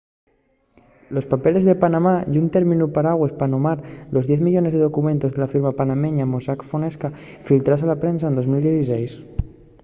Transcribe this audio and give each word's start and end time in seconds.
los 1.15 1.29
papeles 1.31 1.63
de 1.65 1.79
panamá” 1.83 2.15
ye 2.31 2.41
un 2.43 2.49
términu 2.57 2.85
paragües 2.97 3.33
pa 3.39 3.51
nomar 3.53 3.77
los 4.13 4.27
diez 4.29 4.41
millones 4.47 4.73
de 4.73 4.83
documentos 4.87 5.31
de 5.31 5.39
la 5.41 5.51
firma 5.53 5.77
panameña 5.79 6.29
mossack 6.31 6.61
fonseca 6.71 7.09
filtraos 7.47 7.81
a 7.85 7.89
la 7.91 8.01
prensa 8.03 8.25
en 8.27 8.35
2016 8.37 9.11